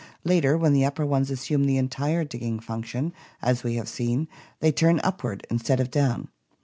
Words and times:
Later 0.23 0.57
when 0.57 0.73
the 0.73 0.83
upper 0.83 1.05
ones 1.05 1.29
assume 1.29 1.65
the 1.65 1.77
entire 1.77 2.23
digging 2.23 2.59
function, 2.59 3.13
as 3.39 3.63
we 3.63 3.75
have 3.75 3.87
seen, 3.87 4.27
they 4.59 4.71
turn 4.71 4.99
upward 5.03 5.45
instead 5.51 5.79
of 5.79 5.91
down. 5.91 6.29